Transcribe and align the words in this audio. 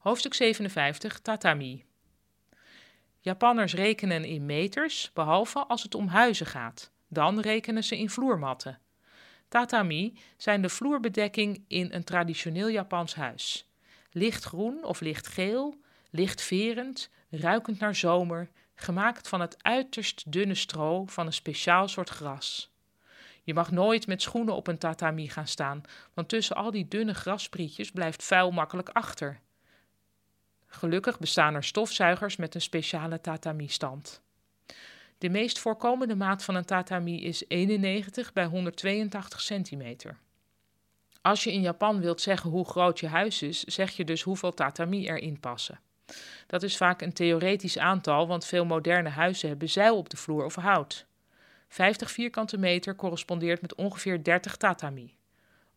Hoofdstuk 0.00 0.34
57 0.34 1.20
Tatami. 1.20 1.84
Japanners 3.18 3.74
rekenen 3.74 4.24
in 4.24 4.46
meters, 4.46 5.10
behalve 5.14 5.58
als 5.58 5.82
het 5.82 5.94
om 5.94 6.06
huizen 6.06 6.46
gaat. 6.46 6.90
Dan 7.08 7.40
rekenen 7.40 7.84
ze 7.84 7.98
in 7.98 8.10
vloermatten. 8.10 8.78
Tatami 9.48 10.18
zijn 10.36 10.62
de 10.62 10.68
vloerbedekking 10.68 11.64
in 11.68 11.92
een 11.92 12.04
traditioneel 12.04 12.68
Japans 12.68 13.14
huis. 13.14 13.68
Lichtgroen 14.10 14.84
of 14.84 15.00
lichtgeel, 15.00 15.80
lichtverend, 16.10 17.10
ruikend 17.30 17.78
naar 17.78 17.94
zomer, 17.94 18.50
gemaakt 18.74 19.28
van 19.28 19.40
het 19.40 19.62
uiterst 19.62 20.32
dunne 20.32 20.54
stro 20.54 21.04
van 21.06 21.26
een 21.26 21.32
speciaal 21.32 21.88
soort 21.88 22.08
gras. 22.08 22.70
Je 23.42 23.54
mag 23.54 23.70
nooit 23.70 24.06
met 24.06 24.22
schoenen 24.22 24.54
op 24.54 24.66
een 24.66 24.78
tatami 24.78 25.28
gaan 25.28 25.48
staan, 25.48 25.82
want 26.14 26.28
tussen 26.28 26.56
al 26.56 26.70
die 26.70 26.88
dunne 26.88 27.14
grassprietjes 27.14 27.90
blijft 27.90 28.22
vuil 28.22 28.50
makkelijk 28.50 28.88
achter. 28.88 29.40
Gelukkig 30.80 31.18
bestaan 31.18 31.54
er 31.54 31.64
stofzuigers 31.64 32.36
met 32.36 32.54
een 32.54 32.60
speciale 32.60 33.20
tatami-stand. 33.20 34.22
De 35.18 35.28
meest 35.28 35.58
voorkomende 35.58 36.16
maat 36.16 36.44
van 36.44 36.54
een 36.54 36.64
tatami 36.64 37.24
is 37.24 37.44
91 37.48 38.32
bij 38.32 38.44
182 38.44 39.40
centimeter. 39.40 40.18
Als 41.22 41.44
je 41.44 41.52
in 41.52 41.60
Japan 41.60 42.00
wilt 42.00 42.20
zeggen 42.20 42.50
hoe 42.50 42.64
groot 42.64 43.00
je 43.00 43.06
huis 43.06 43.42
is, 43.42 43.64
zeg 43.64 43.90
je 43.90 44.04
dus 44.04 44.22
hoeveel 44.22 44.54
tatami 44.54 45.08
erin 45.08 45.40
passen. 45.40 45.80
Dat 46.46 46.62
is 46.62 46.76
vaak 46.76 47.02
een 47.02 47.12
theoretisch 47.12 47.78
aantal, 47.78 48.26
want 48.26 48.44
veel 48.44 48.64
moderne 48.64 49.08
huizen 49.08 49.48
hebben 49.48 49.68
zeil 49.68 49.96
op 49.96 50.10
de 50.10 50.16
vloer 50.16 50.44
of 50.44 50.54
hout. 50.54 51.06
50 51.68 52.10
vierkante 52.10 52.58
meter 52.58 52.96
correspondeert 52.96 53.60
met 53.60 53.74
ongeveer 53.74 54.22
30 54.24 54.56
tatami. 54.56 55.14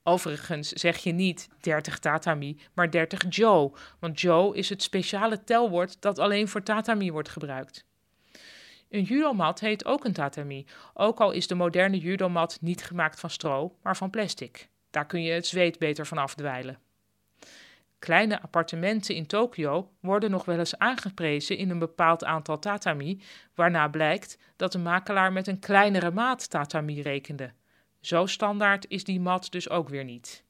Overigens 0.03 0.69
zeg 0.69 0.97
je 0.97 1.11
niet 1.11 1.49
30 1.59 1.99
tatami, 1.99 2.59
maar 2.73 2.91
30 2.91 3.23
jo, 3.29 3.75
want 3.99 4.21
jo 4.21 4.51
is 4.51 4.69
het 4.69 4.83
speciale 4.83 5.43
telwoord 5.43 6.01
dat 6.01 6.19
alleen 6.19 6.47
voor 6.47 6.63
tatami 6.63 7.11
wordt 7.11 7.29
gebruikt. 7.29 7.85
Een 8.89 9.03
judomat 9.03 9.59
heet 9.59 9.85
ook 9.85 10.05
een 10.05 10.13
tatami, 10.13 10.65
ook 10.93 11.19
al 11.19 11.31
is 11.31 11.47
de 11.47 11.55
moderne 11.55 11.97
judomat 11.97 12.57
niet 12.61 12.83
gemaakt 12.83 13.19
van 13.19 13.29
stro, 13.29 13.75
maar 13.83 13.97
van 13.97 14.09
plastic. 14.09 14.69
Daar 14.89 15.05
kun 15.05 15.23
je 15.23 15.31
het 15.31 15.47
zweet 15.47 15.79
beter 15.79 16.05
van 16.05 16.17
afdwijlen. 16.17 16.79
Kleine 17.99 18.41
appartementen 18.41 19.15
in 19.15 19.25
Tokio 19.25 19.91
worden 19.99 20.31
nog 20.31 20.45
wel 20.45 20.59
eens 20.59 20.77
aangeprezen 20.77 21.57
in 21.57 21.69
een 21.69 21.79
bepaald 21.79 22.23
aantal 22.23 22.59
tatami, 22.59 23.21
waarna 23.55 23.87
blijkt 23.87 24.37
dat 24.55 24.71
de 24.71 24.77
makelaar 24.77 25.31
met 25.31 25.47
een 25.47 25.59
kleinere 25.59 26.11
maat 26.11 26.49
tatami 26.49 27.01
rekende. 27.01 27.53
Zo 28.03 28.25
standaard 28.25 28.85
is 28.87 29.03
die 29.03 29.19
mat 29.19 29.51
dus 29.51 29.69
ook 29.69 29.89
weer 29.89 30.03
niet. 30.03 30.43